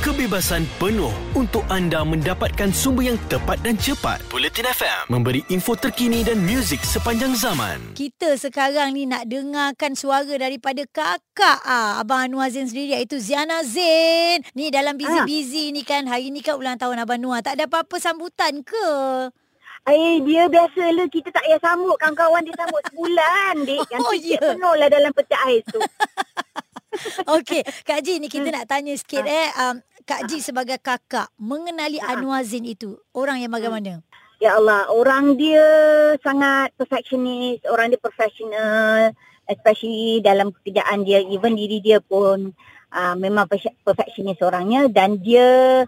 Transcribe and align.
Kebebasan 0.00 0.64
penuh 0.80 1.12
untuk 1.36 1.60
anda 1.68 2.00
mendapatkan 2.00 2.72
sumber 2.72 3.12
yang 3.12 3.20
tepat 3.28 3.60
dan 3.60 3.76
cepat. 3.76 4.24
Bulletin 4.32 4.64
FM 4.64 5.12
memberi 5.12 5.44
info 5.52 5.76
terkini 5.76 6.24
dan 6.24 6.40
muzik 6.40 6.80
sepanjang 6.80 7.36
zaman. 7.36 7.92
Kita 7.92 8.32
sekarang 8.40 8.96
ni 8.96 9.04
nak 9.04 9.28
dengarkan 9.28 9.92
suara 9.92 10.40
daripada 10.40 10.88
kakak 10.88 11.60
ah, 11.68 12.00
Abang 12.00 12.32
Anwar 12.32 12.48
Zain 12.48 12.64
sendiri 12.64 12.96
iaitu 12.96 13.20
Ziana 13.20 13.60
Zain. 13.60 14.40
Ni 14.56 14.72
dalam 14.72 14.96
busy-busy 14.96 15.68
ni 15.68 15.84
kan 15.84 16.08
hari 16.08 16.32
ni 16.32 16.40
kan 16.40 16.56
ulang 16.56 16.80
tahun 16.80 17.04
Abang 17.04 17.20
Anwar. 17.20 17.44
Tak 17.44 17.60
ada 17.60 17.68
apa-apa 17.68 18.00
sambutan 18.00 18.64
ke? 18.64 18.88
Eh, 19.84 20.16
dia 20.24 20.48
biasa 20.48 20.96
lah. 20.96 21.12
Kita 21.12 21.28
tak 21.28 21.44
payah 21.44 21.60
sambut. 21.60 22.00
Kawan-kawan 22.00 22.40
dia 22.48 22.56
sambut 22.56 22.80
sebulan, 22.88 23.54
dik. 23.68 23.84
Yang 23.92 24.00
Oh, 24.00 24.12
oh, 24.12 24.16
ya. 24.16 24.40
penuh 24.40 24.74
lah 24.80 24.88
dalam 24.88 25.12
peti 25.12 25.36
ais 25.36 25.64
tu. 25.68 25.76
Okey, 27.38 27.62
Kak 27.86 28.02
Ji 28.02 28.18
ni 28.18 28.26
kita 28.26 28.50
nak 28.50 28.66
tanya 28.66 28.94
sikit 28.98 29.22
eh. 29.22 29.48
Um, 29.56 29.78
Kak 30.02 30.26
Ji 30.26 30.42
sebagai 30.42 30.78
kakak 30.82 31.30
mengenali 31.38 32.02
Anwar 32.02 32.42
Zain 32.42 32.66
itu 32.66 32.98
orang 33.14 33.38
yang 33.38 33.52
bagaimana? 33.54 34.02
Ya 34.40 34.56
Allah, 34.56 34.88
orang 34.88 35.36
dia 35.36 35.62
sangat 36.24 36.72
perfectionist. 36.74 37.62
Orang 37.68 37.92
dia 37.92 38.00
professional. 38.00 39.12
Especially 39.44 40.24
dalam 40.24 40.50
pekerjaan 40.50 41.04
dia. 41.04 41.20
Even 41.20 41.54
diri 41.54 41.78
dia 41.78 42.00
pun 42.00 42.50
uh, 42.90 43.14
memang 43.20 43.46
perfe- 43.46 43.76
perfectionist 43.84 44.40
orangnya. 44.40 44.88
Dan 44.88 45.20
dia 45.20 45.84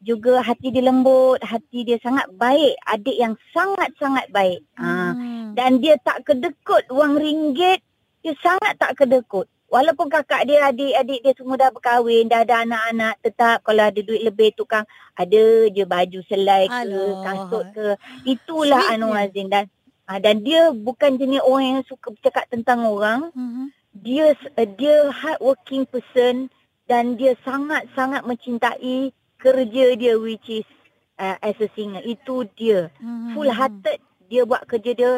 juga 0.00 0.40
hati 0.40 0.72
dia 0.72 0.82
lembut. 0.82 1.38
Hati 1.44 1.84
dia 1.84 2.00
sangat 2.00 2.32
baik. 2.32 2.80
Adik 2.88 3.16
yang 3.20 3.34
sangat-sangat 3.54 4.26
baik. 4.32 4.64
Uh, 4.74 5.12
Hmm. 5.12 5.52
Dan 5.52 5.84
dia 5.84 6.00
tak 6.00 6.24
kedekut 6.24 6.88
wang 6.88 7.20
ringgit. 7.20 7.84
Dia 8.24 8.32
sangat 8.40 8.80
tak 8.80 8.96
kedekut. 8.96 9.44
Walaupun 9.72 10.12
kakak 10.12 10.44
dia, 10.44 10.68
adik-adik 10.68 11.24
dia 11.24 11.32
semua 11.32 11.56
dah 11.56 11.72
berkahwin, 11.72 12.28
dah 12.28 12.44
ada 12.44 12.60
anak-anak, 12.60 13.16
tetap 13.24 13.64
kalau 13.64 13.88
ada 13.88 13.96
duit 13.96 14.20
lebih 14.20 14.52
tukang 14.52 14.84
ada 15.16 15.42
je 15.72 15.84
baju 15.88 16.20
selai 16.28 16.68
ke, 16.68 16.92
Alah. 16.92 17.24
kasut 17.24 17.64
ke. 17.72 17.88
Itulah 18.28 18.84
Sweetnya. 18.84 19.00
Anwar 19.00 19.24
Zain. 19.32 19.48
Dan, 19.48 19.64
ah, 20.04 20.20
dan 20.20 20.44
dia 20.44 20.76
bukan 20.76 21.16
jenis 21.16 21.40
orang 21.40 21.80
yang 21.80 21.84
suka 21.88 22.12
bercakap 22.12 22.44
tentang 22.52 22.84
orang. 22.84 23.32
Mhm. 23.32 23.72
Dia 23.92 24.36
uh, 24.36 24.68
dia 24.76 25.08
hard 25.08 25.40
working 25.40 25.88
person 25.88 26.52
dan 26.84 27.16
dia 27.16 27.32
sangat-sangat 27.40 28.28
mencintai 28.28 29.08
kerja 29.40 29.84
dia 29.96 30.20
which 30.20 30.52
is 30.52 30.68
uh, 31.16 31.40
as 31.40 31.56
a 31.64 31.68
singer. 31.72 32.04
Itu 32.04 32.44
dia 32.60 32.92
Mhm. 33.00 33.32
full 33.32 33.48
hearted 33.48 34.04
dia 34.28 34.44
buat 34.44 34.68
kerja 34.68 34.92
dia 34.92 35.12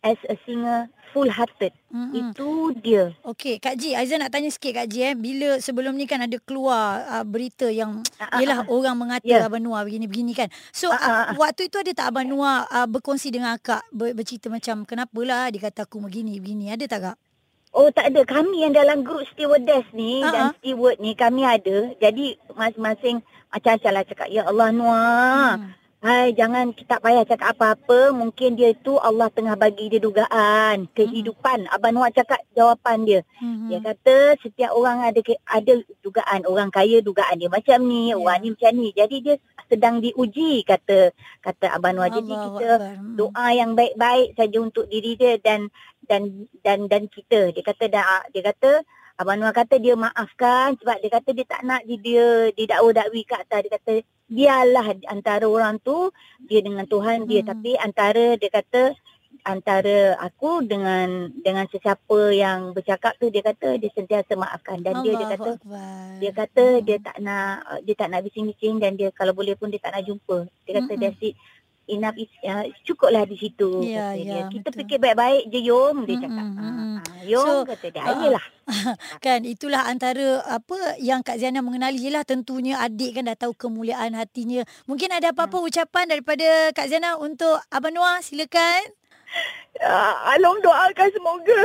as 0.00 0.16
a 0.26 0.36
singer 0.42 0.88
full 1.10 1.26
hearted 1.26 1.74
Mhm. 1.90 2.12
itu 2.14 2.48
dia 2.78 3.04
Okey, 3.20 3.58
Kak 3.58 3.74
Ji, 3.74 3.92
Aizan 3.92 4.22
nak 4.22 4.30
tanya 4.30 4.46
sikit 4.46 4.72
Kak 4.72 4.86
Ji 4.86 5.02
eh. 5.02 5.14
Bila 5.14 5.58
sebelum 5.58 5.92
ni 5.92 6.06
kan 6.06 6.22
ada 6.22 6.38
keluar 6.38 7.02
uh, 7.02 7.26
berita 7.26 7.66
yang 7.66 8.06
Ah, 8.16 8.38
ah, 8.38 8.62
ah. 8.62 8.64
orang 8.66 8.94
mengata 8.94 9.26
Ya. 9.26 9.42
Abang 9.42 9.58
Noah 9.58 9.82
begini-begini 9.82 10.32
kan. 10.32 10.48
So 10.70 10.86
ah, 10.86 10.94
uh, 10.94 11.34
waktu 11.34 11.66
itu 11.66 11.76
ada 11.76 11.90
tak 11.90 12.06
Abang 12.08 12.30
Noah 12.30 12.62
uh, 12.64 12.86
berkongsi 12.86 13.28
dengan 13.28 13.52
akak 13.52 13.82
ber, 13.90 14.14
bercerita 14.14 14.46
macam 14.46 14.86
kenapalah 14.86 15.50
dia 15.50 15.58
kata 15.60 15.82
aku 15.82 15.98
begini-begini. 16.00 16.70
Ada 16.70 16.86
tak 16.86 17.00
Kak? 17.04 17.16
oh 17.70 17.86
tak 17.86 18.10
ada 18.10 18.26
kami 18.26 18.66
yang 18.66 18.74
dalam 18.74 19.06
grup 19.06 19.22
stewardess 19.30 19.86
ni 19.90 20.18
Ah, 20.20 20.30
dan 20.30 20.44
steward 20.58 20.98
ni 20.98 21.14
kami 21.14 21.42
ada 21.42 21.94
jadi 21.98 22.34
masing-masing 22.50 23.22
macam-macam 23.46 23.90
lah 23.90 24.04
cakap 24.04 24.26
ya 24.26 24.42
Allah 24.42 24.68
Noah 24.70 25.50
Hmm. 25.54 25.70
Hai, 26.20 26.36
jangan 26.36 26.76
kita 26.76 27.00
payah 27.00 27.24
cakap 27.24 27.56
apa-apa. 27.56 28.12
Mungkin 28.12 28.52
dia 28.52 28.76
tu 28.76 29.00
Allah 29.00 29.32
tengah 29.32 29.56
bagi 29.56 29.88
dia 29.88 30.04
dugaan. 30.04 30.84
Kehidupan. 30.92 31.64
Abang 31.72 31.96
Noah 31.96 32.12
cakap 32.12 32.44
jawapan 32.52 33.08
dia. 33.08 33.20
Mhm. 33.40 33.72
Dia 33.72 33.78
kata 33.80 34.36
setiap 34.44 34.76
orang 34.76 35.00
ada 35.00 35.16
ada 35.48 35.80
dugaan. 36.04 36.44
Orang 36.44 36.68
kaya 36.68 37.00
dugaan 37.00 37.40
dia 37.40 37.48
macam 37.48 37.88
ni. 37.88 38.12
Ya. 38.12 38.20
Orang 38.20 38.36
ni 38.44 38.52
macam 38.52 38.72
ni. 38.76 38.92
Jadi 38.92 39.16
dia 39.24 39.34
sedang 39.72 40.04
diuji 40.04 40.60
kata 40.68 41.08
kata 41.40 41.72
Abang 41.72 41.96
Noah. 41.96 42.12
Jadi 42.12 42.36
Allahu 42.36 42.52
kita 42.52 42.68
Akbar. 42.68 42.92
Hmm. 43.00 43.16
doa 43.16 43.46
yang 43.56 43.72
baik-baik 43.72 44.28
saja 44.36 44.58
untuk 44.60 44.84
diri 44.92 45.16
dia 45.16 45.40
dan 45.40 45.72
dan 46.04 46.52
dan 46.60 46.84
dan 46.84 47.08
kita. 47.08 47.48
Dia 47.48 47.64
kata 47.64 47.88
dah 47.88 48.28
dia 48.28 48.44
kata 48.44 48.84
Abang 49.16 49.40
Noah 49.40 49.56
kata 49.56 49.80
dia 49.80 49.96
maafkan 49.96 50.76
sebab 50.84 51.00
dia 51.00 51.16
kata 51.16 51.32
dia 51.32 51.48
tak 51.48 51.64
nak 51.64 51.80
dia 51.88 51.96
dia 51.96 52.26
didakwa-dakwi 52.52 53.24
kat 53.24 53.48
atas. 53.48 53.60
Dia 53.64 53.72
kata 53.80 53.94
biarlah 54.30 54.86
antara 55.06 55.44
orang 55.44 55.82
tu 55.82 56.14
dia 56.40 56.62
dengan 56.62 56.86
Tuhan 56.86 57.26
dia 57.26 57.42
Hmm. 57.42 57.50
tapi 57.50 57.70
antara 57.76 58.38
dia 58.38 58.48
kata 58.48 58.94
antara 59.40 60.20
aku 60.20 60.60
dengan 60.62 61.32
dengan 61.34 61.64
sesiapa 61.64 62.28
yang 62.30 62.70
bercakap 62.70 63.16
tu 63.16 63.26
dia 63.26 63.40
kata 63.40 63.80
dia 63.80 63.88
sentiasa 63.90 64.36
maafkan 64.36 64.84
dan 64.84 65.00
dia 65.00 65.16
dia 65.16 65.24
Allahu 65.24 65.32
kata 65.34 65.50
Akbar. 65.56 66.08
dia 66.20 66.30
kata 66.30 66.64
Hmm. 66.70 66.84
dia 66.84 66.96
tak 67.00 67.16
nak 67.18 67.50
dia 67.80 67.94
tak 67.96 68.08
nak 68.08 68.20
bising-bising 68.22 68.76
dan 68.78 68.94
dia 68.94 69.08
kalau 69.10 69.32
boleh 69.32 69.56
pun 69.56 69.68
dia 69.68 69.80
tak 69.80 69.96
nak 69.96 70.04
jumpa. 70.04 70.44
Dia 70.62 70.72
kata 70.78 70.92
Mm-mm. 70.92 71.02
that's 71.02 71.22
it. 71.22 71.34
Enough 71.90 72.16
is 72.16 72.30
uh, 72.42 72.62
cukuplah 72.82 73.22
di 73.24 73.34
situ 73.34 73.82
Ya, 73.82 74.10
kata 74.10 74.16
ya, 74.16 74.24
dia. 74.24 74.42
Kita 74.46 74.68
betul. 74.68 74.78
fikir 74.80 74.98
baik-baik 74.98 75.42
je 75.46 75.60
Yom 75.60 75.96
dia 76.04 76.16
cakap. 76.18 76.46
Mm-mm, 76.46 76.56
mm-mm. 76.56 76.94
Ah, 77.00 77.22
Yom 77.22 77.44
So, 77.44 77.54
kata 77.66 77.86
dia. 77.86 78.00
ah, 78.00 78.14
Ayolah. 78.14 78.44
Kan 79.24 79.40
itulah 79.42 79.82
antara 79.84 80.26
apa 80.44 80.76
yang 80.96 81.20
Kak 81.20 81.36
Ziana 81.36 81.60
mengenali 81.60 81.98
jelah 81.98 82.22
tentunya 82.22 82.78
adik 82.78 83.12
kan 83.12 83.26
dah 83.26 83.36
tahu 83.36 83.52
kemuliaan 83.52 84.14
hatinya. 84.14 84.62
Mungkin 84.84 85.10
ada 85.10 85.30
apa-apa 85.30 85.56
Hmm. 85.56 85.66
ucapan 85.66 86.04
daripada 86.08 86.46
Kak 86.70 86.86
Ziana 86.86 87.14
untuk 87.16 87.58
Abang 87.68 87.92
Noah 87.92 88.18
silakan. 88.20 88.94
Uh, 89.76 90.14
Along 90.34 90.58
doakan 90.60 91.08
semoga 91.10 91.60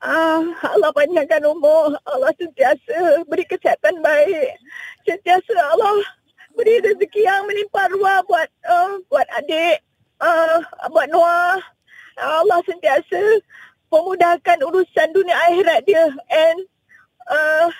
uh, 0.00 0.42
Allah 0.66 0.90
panjangkan 0.92 1.46
umur. 1.46 1.94
Allah 2.04 2.34
sentiasa 2.34 3.22
beri 3.24 3.42
kesihatan 3.42 3.98
baik. 4.00 4.58
Sentiasa 5.02 5.54
Allah 5.72 6.02
beri 6.52 6.80
rezeki 6.80 7.20
yang 7.20 7.44
melimpah 7.44 7.86
ruah 7.90 8.18
buat 8.24 8.48
uh, 8.64 8.98
buat 9.04 9.05
adik, 9.46 9.78
uh, 10.18 10.58
buat 10.90 11.06
Noah. 11.14 11.62
Allah 12.18 12.58
sentiasa 12.66 13.38
memudahkan 13.94 14.58
urusan 14.66 15.08
dunia 15.14 15.36
akhirat 15.46 15.86
dia. 15.86 16.10
And 16.32 16.58
uh, 17.30 17.70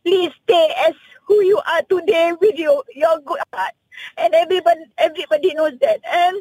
please 0.00 0.32
stay 0.48 0.66
as 0.88 0.96
who 1.28 1.44
you 1.44 1.60
are 1.68 1.84
today 1.84 2.32
with 2.40 2.56
your, 2.56 2.80
your 2.96 3.20
good 3.20 3.42
heart. 3.52 3.76
And 4.16 4.32
everybody 4.34 4.88
everybody 4.98 5.54
knows 5.54 5.76
that. 5.84 6.00
And 6.02 6.40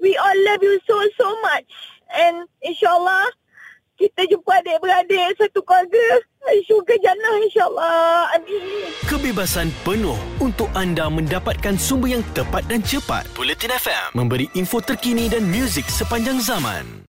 we 0.00 0.16
all 0.16 0.38
love 0.48 0.62
you 0.62 0.78
so 0.86 0.96
so 1.18 1.28
much. 1.42 1.68
And 2.14 2.48
insyaallah 2.64 3.26
kita 3.96 4.28
jumpa 4.28 4.52
adik-beradik 4.60 5.36
satu 5.40 5.60
keluarga 5.64 6.20
syurga 6.64 6.94
jannah 7.02 7.34
insyaallah 7.42 8.30
amin 8.38 8.62
Kebebasan 9.10 9.72
penuh 9.82 10.18
untuk 10.38 10.70
anda 10.76 11.10
mendapatkan 11.10 11.74
sumber 11.76 12.18
yang 12.18 12.24
tepat 12.36 12.62
dan 12.70 12.80
cepat. 12.84 13.26
Bulletin 13.34 13.72
FM 13.74 14.14
memberi 14.14 14.46
info 14.54 14.78
terkini 14.78 15.26
dan 15.26 15.46
muzik 15.48 15.86
sepanjang 15.90 16.38
zaman. 16.42 17.02